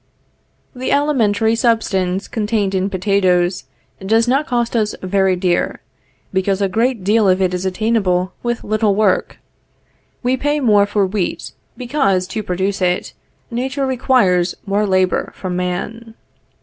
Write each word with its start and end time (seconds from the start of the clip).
The 0.75 0.91
alimentary 0.91 1.53
substance 1.53 2.27
contained 2.27 2.73
in 2.73 2.89
potatoes 2.89 3.65
does 4.03 4.27
not 4.27 4.47
cost 4.47 4.75
us 4.75 4.95
very 5.03 5.35
dear, 5.35 5.79
because 6.33 6.59
a 6.59 6.67
great 6.67 7.03
deal 7.03 7.29
of 7.29 7.39
it 7.39 7.53
is 7.53 7.67
attainable 7.67 8.33
with 8.41 8.63
little 8.63 8.95
work. 8.95 9.37
We 10.23 10.37
pay 10.37 10.59
more 10.59 10.87
for 10.87 11.05
wheat, 11.05 11.51
because, 11.77 12.25
to 12.29 12.41
produce 12.41 12.81
it 12.81 13.13
Nature 13.51 13.85
requires 13.85 14.55
more 14.65 14.87
labor 14.87 15.33
from 15.35 15.55
man. 15.55 16.15